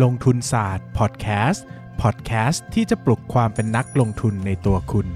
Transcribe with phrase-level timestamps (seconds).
[0.00, 1.64] ลงทุนศาสตร์พอดแคสต์
[2.02, 5.06] พอดแคสต์ที่จะปลุกความเป็นนักลงทุนในตัวคุณ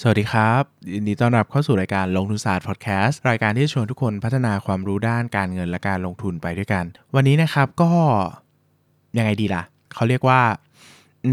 [0.00, 6.84] สวัสดีครับยินดีต้อนรับเข้าสู่รายการลงทุนศาสตร์พอดแคสต์รายการที่ชวนทุกคนพัฒนาความรู้ด้านการเงินและการลงทุนไปด้วยกัน
[7.14, 7.90] วันนี้นะครับก็
[9.18, 9.62] ยังไงดีล่ะ
[9.94, 10.40] เขาเรียกว่า
[11.26, 11.32] อื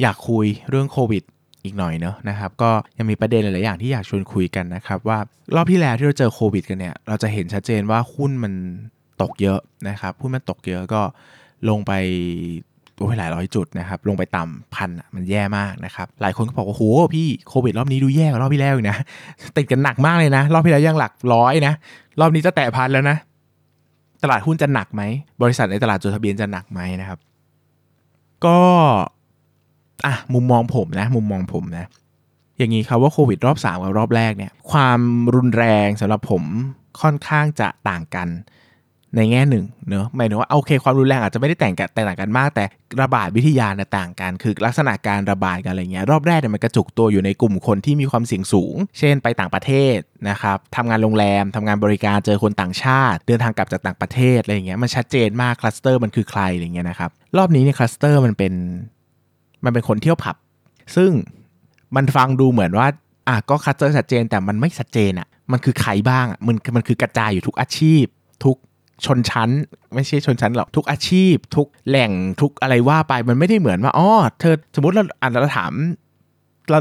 [0.00, 1.22] อยากคุยเรื่องโควิด
[1.64, 5.18] อีกหน่อยเนอะนะครับก็ยังมีประเด็นหลาย ๆ อย่างที่อยากชวนคุยกันนะครับว่า
[5.54, 8.52] รอบที่แล้วที่เราเจอโควิดกันเนี่ยเราจะเห็นชัดเจนว่าหุ้นมัน
[9.22, 11.02] ตกเยอะนะครับหุ้นมันตกเยอะก็
[11.68, 11.92] ลงไป
[12.96, 16.82] โอ้ยหลายร้อยจุดนะครับลงไปต่ำพันมันแย่มากนะครับหลายคนก็บอกว่าโห
[17.14, 18.96] พี่โควิดรอบนี้ดูแย่กว่ารอบที่แล้วอีกนะ
[19.56, 21.74] ติดกันหนักมากเลยนะ รอบที่แล้วยังหลักร้อยนะ
[22.20, 23.16] รอบนี้จะแตะพันแล้วนะ
[24.22, 25.02] ตลาดหุ้นจะหนักไหม
[25.42, 27.18] บริษัทในตลาดจดทะเบียนจะหนักไหมนะครับ
[28.46, 28.60] ก็
[30.06, 31.86] อะมุมมองผมนะ มุมมองผมนะ
[32.58, 35.00] อย่างนี้ครับว่าโควิดรอบ3กับรอบแรกเนี่ย ความ
[35.34, 36.42] รุนแรงสำหรับผม
[37.00, 38.28] ค่อนข้างจะต่างกัน
[39.16, 42.64] ในแง่หนึ่งเนอะหมายถึงว่าโอเคความรุนแรงอาจจะไม่ได้แต่งกันแต่ต่างกันมาก แต่
[43.02, 58.52] ระบาดวิทยาเนี่ยต่างกัน คือลักษณะการระบาดกันอะไรเงี้ยรอบแรกเนี่ยมันกระจุกตัวอยู่ในกลุ่มคนที่มีความเสี่ยงสูง เช่นไปต่างประเทศนะครับทำงานโรงแรมทำงานบริการเจอคนต่างชาติ เดินทางกลับจากต่างประเทศอะไรเงี้ยมันชัดเจนมากคลัสเตอร์มันคือใครอะไรเงี้ยนะครับรอบนี้เนี่ยคลัสเตอร์มันเป็น
[59.64, 60.36] มันเป็นคนเที่ยวผับ
[60.96, 61.10] ซึ่ง
[61.96, 62.86] มันฟังดูเหมือนว่า
[63.28, 68.04] อะก็คลัสเตอร์ชัดเจนแต่มันไม่ชัดเจนอะมันคือใครบ้างอะมันมันคือกระจายอยู่ทุกอาชีพ
[68.44, 68.56] ทุก
[69.04, 69.50] ชนชั้น
[69.94, 74.08] ไม่ใช่ชนชั้นหรอกทุกอาชีพ ทุกแหล่งทุกอะไรว่าไปมันไม่ได้เหมือนว่าอ๋อ
[74.40, 75.72] เธอสมมติเราอ่านเราถาม
[76.70, 76.78] เรา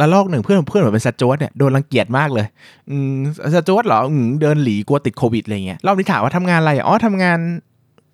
[0.00, 2.46] ระลอกหนึ่งเพื่อนเพื่อนเหมือนเป็นสจ๊วตเนี่ยโดนรังเกียจมากเลย
[2.90, 3.14] อืม
[3.54, 7.38] สจ๊วตเหรออืมเดินหลีกลัวติดโควิดอะไรเงี้ยรอบนี้ถามว่าทำงานอะไรอ๋อทำงาน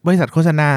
[0.07, 0.69] บริษัทโฆษณา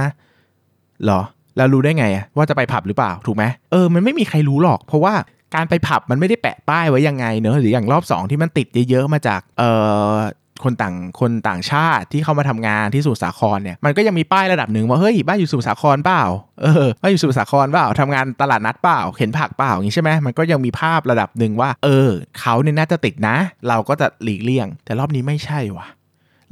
[1.03, 1.21] เหรอ
[1.57, 5.13] แล้วรู้ได้ไงอะว่าจะไปผับหรือเปล่าถูกไหมเออมันไม่มีใครรู้หรอก เพราะว่า
[5.55, 9.69] การไปผับมันไม่ได้แปะป้ายไว้ยังไงเนอะหรืออย่างรอบสองที่มันติดเยอะๆมาจากเอ่
[10.11, 10.15] อ
[10.63, 16.23] คนต่างคนต่างชาติที่เข้ามาทำงานที่สุสาครเนี่ยมันก็ยังมีป้ายระดับหนึ่งว่าเฮ้ยบ้านอยู่สุสาครเปล่า
[16.61, 22.09] เออบ้านอยู่สุสาครเปล่าทำงานตลาดนัดเปล่าเข็นผักเปล่าอย่างนี้ใช่ไหมมันก็ยังมีภาพระดับหนึ่งว่า เออ
[22.39, 23.37] เขาเนี่ยน่าจะติดนะ
[23.67, 25.87] เราก็จะหลีกเลี่ยง แต่รอบนี้ไม่ใช่ว่ะ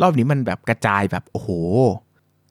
[0.01, 1.49] รอบนี้มันแบบกระจายแบบโอ้โห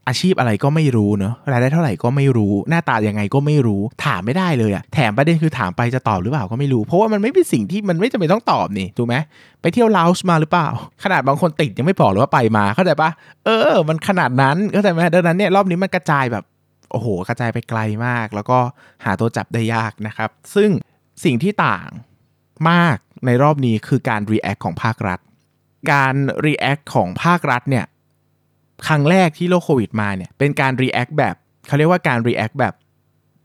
[0.08, 9.16] อาชีพอะไรก็ไม่รู้เนอะรายได้เท่าไหร่ก็ไม่รู้ หน้าตายังไงก็ไม่รู้ถามไม่ได้เลยอะแถมประเด็นคือถามไปจะตอบหรือเปล่าก็ไม่รู้ เพราะว่ามันไม่เป็นสิ่งที่มันไม่จำเป็นต้องตอบนี่ถูกไหม
[9.60, 10.68] ไปเที่ยวลาวส์มาหรือเปล่า
[11.04, 13.10] ขนาดบางคนติดยังไม่บอกเลยว่าไปมาเข้าใจปะ
[13.44, 16.44] เออ มันขนาดนั้นเข้าใจไหมดังนั้นเนี่ยรอบนี้มันกระจายแบบ
[16.92, 18.58] โอ้โห กระจายไปไกลมาก แล้วก็
[19.04, 20.70] หาตัวจับได้ยากนะครับ ซึ่ง
[21.24, 21.88] สิ่งที่ต่าง
[22.70, 22.96] มาก
[23.26, 25.20] ในรอบนี้คือการ react ของภาครัฐ
[25.92, 26.14] การ
[26.46, 27.84] react ของภาครัฐเนี่ย
[28.86, 31.34] ครั้งแรกที่โรคโควิดมาเนี่ยเป็นการ react แบบ
[31.66, 32.74] เขาเรียกว่าการ react แบบ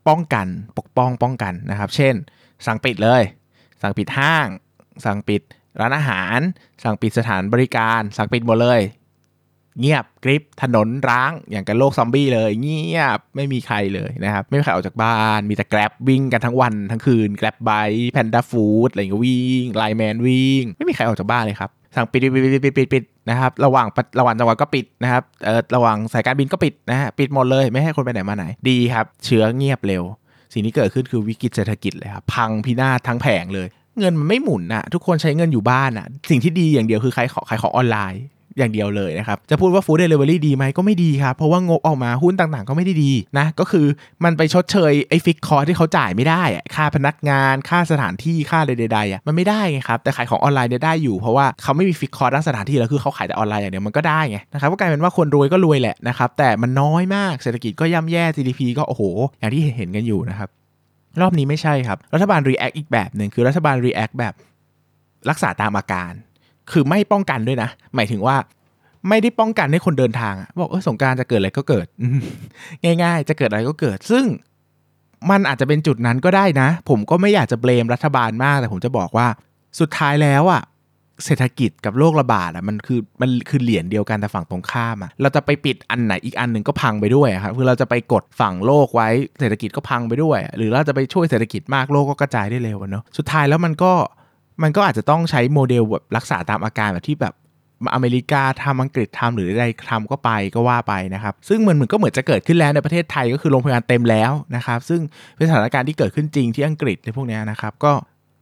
[0.07, 2.15] ป้องกันปกป้องป้องกันนะครับ เช่น
[2.65, 3.23] สั่งปิดเลย
[3.81, 4.47] สั่งปิดห้าง
[5.05, 5.41] สั่งปิด
[5.79, 6.39] ร้านอาหาร
[6.83, 8.81] สั่งปิดสถานบริการ สั่งปิดหมดเลย
[9.79, 17.71] เงียบกริบถนนร้างอย่างกับโลกซอมบี้เลย เงียบไม่มีใครเลยนะครับ ไม่มีใครออกจากบ้าน มีแต่แกร็บวิ่งกันทั้งวันทั้งคืนแกร็บไบ
[18.13, 23.87] แพนด้าฟู้ดอะไรเงี้ยวิ่ง LINE MAN วิ่ง ไม่มีใครออกจากบ้านเลยครับ สั่งปิดปิดปิดปิดปิดปิดนะครับ ระหว่าง
[24.19, 30.03] ระหว่างจังหวัดก็ปิดนะครับเอ่อระหว่างสายการบินก็ปิดนะฮะปิดหมดเลยไม่ให้คนไปไหนมาไหน ดีครับ เชื้อเงียบเร็ว
[30.53, 33.67] สิ่งที่เกิดขึ้นคือวิกฤตเศรษฐกิจเลยครับพังพินาศทั้งแผงเลย
[33.99, 38.23] เงินมันไม่หมุนอะทุกคนใช้เงินอยู่บ้านอะสิ่งที่ดีอย่างเดียวคือขายของขายของออนไลน์
[38.57, 43.85] อย่างเดียวเลยนะครับ จะพูดว่า food delivery ดีไหมก็ไม่ดีครับ เพราะว่างบออกมาหุ้นต่างๆ ก็ไม่ได้ดีนะ ก็คือ
[44.23, 46.43] มันไปชดเชยไอ้ฟิกคอร์ที่เขาจ่ายไม่ได้
[46.75, 59.03] ค่าพนักงานค่าสถานที่ค่าใดๆอะมันไม่ได้ไงครับ แต่ขายของออนไลน์เนี่ยได้อยู่ เพราะว่าเขาไม่มีฟิกคอร์ด้านสถานที่แล้วคือเขาขายแต่ออนไลน์อย่างเดียวมันก็ได้ไงนะครับก็กลายเป็นว่าคนรวยก็รวยแหละนะครับแต่มันน้อยมากเศรษฐกิจก็ย่ำแย่ GDP ก็โอ้โห
[59.39, 60.49] อย่างที่เห็นกันอยู่นะครับ
[61.21, 64.33] รอบนี้ไม่ใช่ครับ รัฐบาล react อีกแบบหนึ่งคือรัฐบาล react แบบ
[65.29, 66.11] รักษาตามอาการ
[66.71, 68.35] คือไม่ป้องกันด้วยนะ หมายถึงว่า
[69.09, 71.87] ไม่ได้ป้องกันให้คนเดินทางบอกเออสงการจะเกิดอะไรก็เกิด
[73.03, 74.25] ง่าย ๆ จะเกิดอะไรก็เกิด ซึ่ง
[75.31, 79.27] มันอาจจะเป็นจุดนั้นก็ได้นะ ผมก็ไม่อยากจะเบลมรัฐบาลมากแต่ผมจะบอกว่า
[79.79, 80.63] สุดท้ายแล้วอะ
[81.25, 89.09] เศรษฐกิจกับโรคระบาดอะมันคือมันคือเหรียญเดียวกันแต่ฝั่งตรงข้ามอะเราจะไปปิดอันไหนอีกอันหนึ่งก็พังไปด้วยครับคือเราจะไปกดฝั่งโลกไว้
[89.39, 93.91] เศรษฐกิจก็พังไปด้วย หรือเราจะไปช่วยเศรษฐกิจมากโลกก็กระจายได้เร็วเนาะสุดท้ายแล้วมันก็
[94.61, 97.33] มันก็อาจจะต้องใช้โมเดลแบบรักษาตามอาการแบบที่แบบ
[97.93, 105.01] อเมริกาทำอังกฤษทำหรือใดทำก็ไปก็ว่าไปนะครับ ซึ่งมันเหมือนก็เหมือนจะเกิดขึ้นแล้วในประเทศไทยก็คือโรงพยาบาลเต็มแล้วนะครับ ซึ่ง
[105.37, 107.93] เป็นสถานการณ์ที่เกิดขึ้นจริงที่อังกฤษในพวกนี้นะครับก็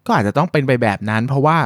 [0.06, 1.58] ก็อาจจะต้องเป็นไปแบบนั้น เพราะว่า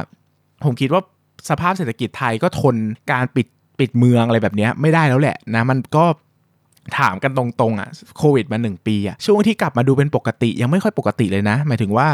[0.64, 1.02] ผมคิดว่า
[1.50, 2.76] สภาพเศรษฐกิจไทยก็ทน
[3.12, 3.46] การปิด
[3.78, 6.04] ปิดเมืองอะไรแบบนี้ไม่ได้แล้วแหละนะมันก็
[6.98, 7.88] ถามกันตรงๆอะ
[8.18, 12.08] โควิดมาหนึ่งปีอะช่วงที่กลับมาดูเป็นปกติยังไม่ค่อยปกติเลยนะ หมายถึงว่า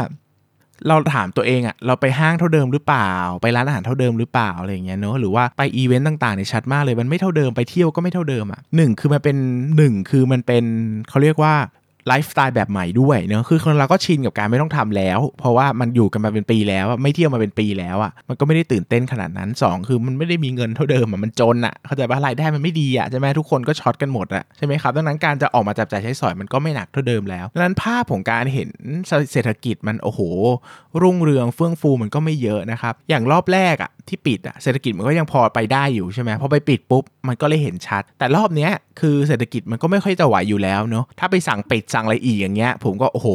[0.87, 3.11] เราถามตัวเองอะเราไปห้างเท่าเดิมหรือเปล่า
[3.41, 9.37] ไปร้านอาหารเท่าเดิมหรือเปล่าอะไรอย่างเงี้ยเนอะหรือว่าไปอีเวนต์ต่างๆเนี่ยชัดมากเลยมันไม่เท่าเดิมไปเที่ยวก็ไม่เท่าเดิมอะหนึ่งคือมันเป็น
[9.77, 10.63] หนึ่งคือมันเป็น
[11.09, 11.53] เขาเรียกว่า
[12.07, 28.69] ไลฟ์สไตล์แบบใหม่ด้วยเนอะคือคนเราก็ชินกับการไม่ต้องทำแล้ว เพราะว่ามันอยู่กันมาเป็นปีแล้วไม่เที่ยวมาเป็นปีแล้วอะมันก็ไม่ได้ตื่นเต้นขนาดนั้น 2 คือมันไม่ได้มีเงินเท่าเดิมอะมันจนอะเข้าใจป่ะรายได้มันไม่ดีอะใช่ไหมทุกคนก็ช็อตกันหมดอะใช่ไหมครับดังนั้นการจะออกมาจับจ่ายใช้สอยมันก็ไม่หนักเท่าเดิมแล้วดังนั้นภาพของการเห็น
[29.31, 30.21] เศรษฐกิจมันโอ้โห
[31.01, 43.29] รุ่งเรืองเฟื่องฟูมันก็ไม่เยอะนะครับอย่างรอบแรกอะที่ปิดอะเศรษฐกิจมันก็ยังพอไปได้อยู่ใช่ไหมพอไปปิดปุ๊บมันก็เลยเห็นชัด แต่รอบเนี้ยคือเศรษฐกิจมันก็ไม่ค่อยจะไหวอยู่แล้วเนาะถ้าไปสั่งปิดสั่งอะไรอีกอย่างเงี้ย ผมก็โอ้โห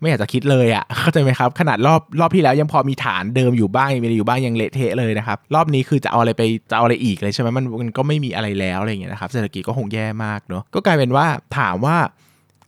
[0.00, 11.26] ไม่อยากจะคิดเลยอะ่ะเข้าใจไหมครับ ขนาดรอบรอบที่แล้วยังพอมีฐานเดิมอยู่บ้างมีอยู่บ้างยังเละเทะเลยนะครับรอบนี้คือจะเอาอะไรไปจะเอาอะไรอีกเลยใช่ไหมมันมันก็ไม่มีอะไรแล้วอะไรเงี้ยนะครับเศรษฐกิจก็คงแย่มากเนาะก็กลายเป็นว่า
[11.58, 11.96] ถามว่า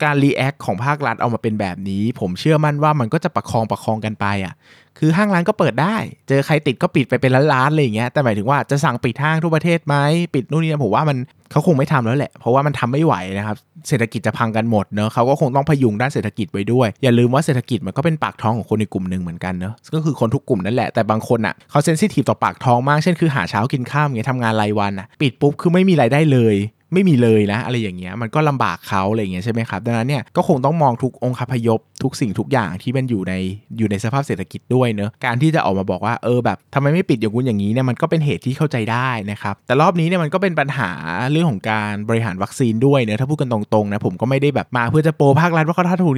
[0.02, 4.54] การ react ของภาครัฐเอามาเป็นแบบนี้ ผมเชื่อมั่นว่ามันก็จะประคองประคองกันไปอะ่ะ
[4.98, 5.96] คือห้างร้านก็เปิดได้
[6.28, 9.96] เจอใครติดก็ปิดไปเป็นร้านๆอะไรอย่างเงี้ยแต่หมายถึงว่าจะสั่งปิดห้างทั่วประเทศไหม
[10.34, 11.18] ปิดนู่นนี่ผมว่ามัน
[11.50, 13.56] เขาคงไม่ทำแล้วแหละ เพราะว่ามันทำไม่ไหวนะครับ
[13.88, 26.56] เศรษฐกิจจะพังกันหมดเนอะเขาก็คงต้องพยุงด้านเศรษฐกิจไว้ด้วย อย่าลืมว่าเศรษฐกิจมันก็เป็นปากท้องของคนในกลุ่มหนึ่งเหมือนกันเนอะก็คือคนทุกกลุ่มนั่นแหละ แต่บางคนอะเขา sensitive ต่อปากท้องมาก เช่นคือหาเช้ากินค่ำเงี้ยทำงานรายวันอะ ปิดปุ๊บคือไม่มีรายได้เลย
[26.94, 33.34] ไม่มีเลยนะ อะไรอย่างเงี้ยมันก็ลำบากเขาอะไรอย่างเงี้ยใช่ไหมครับดังนั้นเนี่ยก็คงต้องมองทุกองค์คพยพทุกสิ่งทุกอย่างที่มันอยู่ใน
[33.78, 40.90] อยู่ในสภาพเศรษฐกิจด้วยเนอะการที่จะออกมาบอกว่าเออแบบทำไมไม่ปิดอย่างกูอย่างนี้เนี่ยมันก็เป็นเหตุที่เข้าใจได้นะครับแต่รอบนี้เนี่ยมันก็เป็นปัญหา
[41.32, 46.14] เรื่องของการบริหารวัคซีนด้วยเนอะถ้าพูดกันตรงๆนะผมก็ไม่ได้แบบมาเพื่อจะโปรภาครัฐว่าเขาท่าถูก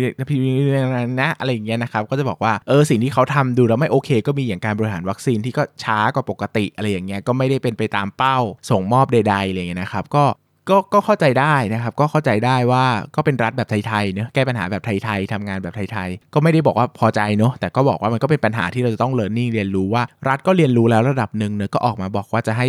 [1.20, 8.38] นะอะไรอย่างเงี้ยนะครับก็จะบอกว่าเออสิ่งที่เขาทำดูแล้วไม่โอเค ก็มีอย่างการบริหารวัคซีนที่ก็ช้ากว่าปกติอะไรอย่างเงี้ยก็ไม่ได้เป็นไปตามเป้า
[8.70, 10.25] ส่งมอบใดๆอะไรเงี้ยนะครับก็
[10.70, 12.84] ก็ก็เข้าใจได้นะครับ ก็เข้าใจได้ว่า
[13.16, 22.68] ก็เป็นรัฐแบบไทยๆเนอะแก้ปัญหาแบบไทยๆทำงานแบบไทยๆก็ไม่ได้บอกว่าพอใจเนอะแต่ก็บอกว่ามันก็เป็นปัญหาที่เราจะต้องเรียนรู้ว่ารัฐก็เรียนรู้แล้วระดับหนึ่งเนอะก็ออกมาบอกว่าจะให้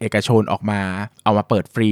[0.00, 0.80] เอกชนออกมา
[1.24, 1.90] เอามาเปิดฟรี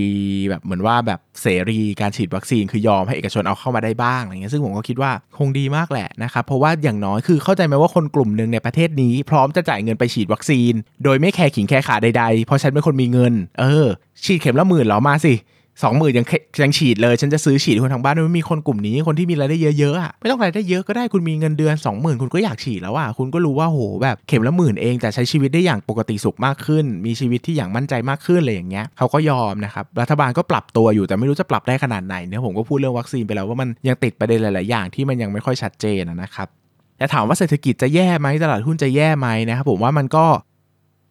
[0.48, 10.72] แบบเหมือนว่าแบบเสรีการฉีดวัคซีนคือยอมให้เอกชนเอาเข้ามาได้บ้างอะไรเงี้ยซึ่งผมก็คิดว่าคงดีมากแหละนะครับเพราะว่าอย่างน้อยคือเข้าใจไหมว่าคนกลุ่มหนึ่งในประเทศนี้ พร้อมจะจ่ายเงินไปฉีดวัคซีน
[11.04, 13.86] โดยไม่แคร์ขิงแคร์ขาใดๆเพราะฉันเป็นคนมีเงิน เออ
[14.24, 15.34] ฉีดเข็มละหมื่นหรอมาสิ
[15.82, 16.26] สองหมื่นยัง
[16.62, 36.48] ยังฉีดเลย ฉันจะซื้อฉีดคนทางบ้านไม่มีคนกลุ่มนี้คนที่มีรายได้เยอะๆอะไม่ต้องรายได้เยอะก็ได้คุณมีเงินเดือน20,000คุณก็อยากฉีดแล้วอะคุณก็รู้ว่าโหแบบเข็มละหมื่นเองแต่ใช้ชีวิตได้อย่างปกติสุขมากขึ้น มีชีวิตที่อย่างมั่นใจมากขึ้นอะไรอย่างเงี้ยเขาก็ยอมนะครับรัฐบาลก็ปรับตัวอยู่แต่ไม่รู้จะปรับได้ขนาดไหนเนี่ยผมก็พูดเรื่องวัคซีนไปแล้วว่ามันยังติดประเด็นหลายๆอย่างที่มันยังไม่ค่อยชัดเจนนะครับ
[36.98, 40.26] แต่ถามว่าเศรษฐกิจจะแย่ไหมตลาดหุ้นจะแย่ไหมนะครับผมว่ามันก็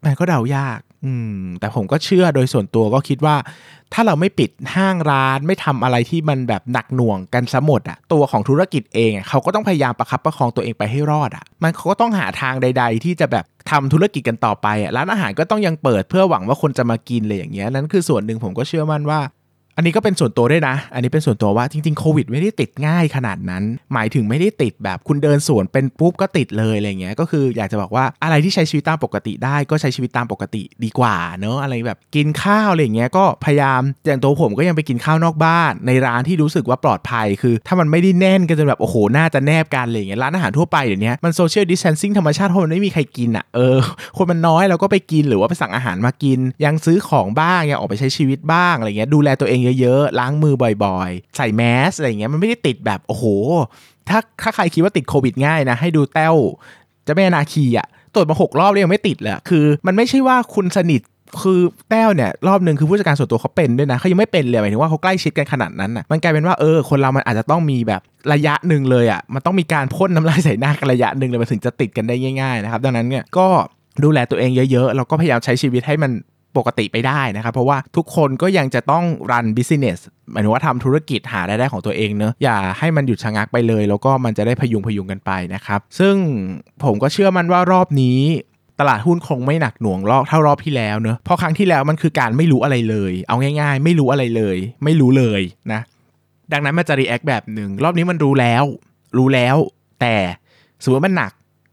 [0.05, 3.35] มันก็เดายาก อืมแต่ผมก็เชื่อโดยส่วนตัวก็คิดว่า
[3.93, 19.19] ถ้าเราไม่ปิดห้างร้านไม่ทำอะไรที่มันแบบหนักหน่วงกันซะหมดอะตัวของธุรกิจเองเขาก็ต้องพยายามประคับประคองตัวเองไปให้รอดอะมันเขาก็ต้องหาทางใด ๆ ที่จะแบบทำธุรกิจกันต่อไปอะร้านอาหารก็ต้องยังเปิดเพื่อหวังว่าคนจะมากินเลยอย่างเงี้ยนั่นคือส่วนหนึ่งผมก็เชื่อมั่นว่า
[19.75, 23.63] อันนี้ก็เป็นส่วนตัวด้วยนะ อันนี้เป็นส่วนตัวว่าจริงๆโควิดไม่ได้ติดง่ายขนาดนั้น
[23.93, 43.77] หมายถึงไม่ได้ติดแบบคุณเดินสวนเป็นปุ๊บก็ติดเลยอะไรเงี้ย ก็คืออยากจะบอกว่าอะไรที่ใช้ชีวิตตามปกติได้ก็ใช้ชีวิตตามปกติดีกว่าเนอะอะไรแบบกินข้าวอะไรเงี้ยก็พยายามอย่างตัวผมก็ยังไปกินข้าวนอกบ้าน ในร้านที่รู้สึกว่าปลอดภัยคือ ถ้ามันไม่ได้แน่นกันจนแบบโอ้โหหน้าจะแนบกันอะไรเงี้ยร้านอาหารทั่วไปเดี๋ยวนี้มัน social distancing ธรรมชาติเพราะมันไม่มีใครกินอะเออ
[44.17, 53.25] คนมันน้อยเราก็ไปกินหรือว่าไปสั่งอาหารมากิน ยังซื้อของบ้างยังออกไปใช้ชีวิตบ้างอะไรเงี้ยดูแลตัวเองเยอะๆ ล้างมือบ่อยๆ ใส่แมสอะไรเงี้ยมันไม่ได้ติดแบบโอ้โห
[54.09, 56.35] ถ้าถ้าใครคิดว่าติดโควิดง่ายนะ ให้ดูแต้ว
[57.07, 61.01] จะไม่นาคีอะตรวจมาหกรอบแล้วยังไม่ติดเลยคือมันไม่ใช่ว่าคุณสนิท
[61.41, 68.01] คือแต้วเนี่ยรอบหนึ่งคือผู้จัดการส่วนตัวเขาเป็นด้วยนะเขายังไม่เป็นเลยหมายถึงว่าเขาใกล้ชิดกันขนาดนั้นอะมันกลายเป็นว่าเออคนเรามันอาจจะต้องมีแบบ
[68.33, 73.47] ระยะหนึ่งเลยอะมันต้องมีการพ่นน้ำลายใส่หน้ากันระยะหนึ่งเลยมันถึงจะติดกันได้ง่ายๆนะครับดังนั้นเนี่ยก็
[74.03, 76.11] ดูแลตัวเองเยอะๆแล้วก็พยายามใช้ชีวิตให้มัน
[76.57, 79.99] ปกติไปได้นะครับ เพราะว่าทุกคนก็ยังจะต้อง run business
[80.31, 86.15] หมายถึงว่าทำธุรกิจหารายได้ของตัวเองเนอะอย่าให้มันหยุดชะงักไปเลย แล้วก็มันจะได้พยุงพยุงกันไปนะครับ ซึ่ง
[86.83, 88.19] ผมก็เชื่อมั่นว่ารอบนี้
[88.79, 95.41] ตลาดหุ้นคงไม่หนักหน่วงรอบเท่ารอบที่แล้วเนอะเพราะครั้งที่แล้วมันคือการไม่รู้อะไรเลย เอาง่าย ๆ ไม่รู้อะไรเลย ไม่รู้เลย
[95.73, 95.81] นะ
[96.51, 98.63] ดังนั้นมันจะ react แบบหนึ่งรอบนี้มันรู้แล้ว
[99.17, 99.55] รู้แล้ว
[100.01, 100.15] แต่
[100.83, 101.31] สมมติมันหนัก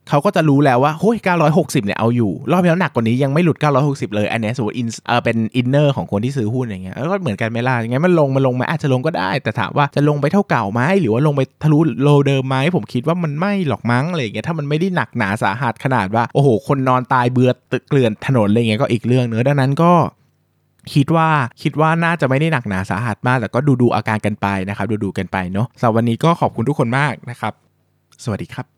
[0.09, 1.17] เขาก็จะรู้แล้วว่าโอ้ย
[1.53, 19.93] 960 เนี่ยเอาอยู่ รอบแล้วหนักกว่านี้ยังไม่หลุด 960 เลย อันนี้สมมติ inner เออเป็น inner ของคนที่ซื้อหุ้นอย่างเงี้ยแล้วก็เหมือนกันไหมล่ะอย่างเงี้ยมันลงมันลงมาอาจจะลงก็ได้ แต่ถามว่าจะลงไปเท่าเก่าไหมหรือว่าลงไปทะลุ low เดิมไหมผมคิดว่ามันไม่หรอกมั้งอะไรเงี้ยถ้ามันไม่ได้หนักหนาสาหัสขนาดว่าโอ้โห คนนอนตายเป็นเบือเกลื่อนถนนอะไรเงี้ยก็อีกเรื่องเนอะดังนั้นก็
[20.95, 21.29] คิดว่า
[21.63, 27.53] คิดว่าน่าจะไม่ได้หนักหนาสาหัสมาก แต่ก็ดูดูอาการกันไปนะครับ ดูดูกันไปเนาะสำหรับวันนี้ก็ขอบคุณทุกคนมากนะครับ
[28.25, 28.78] สวัสดีครับ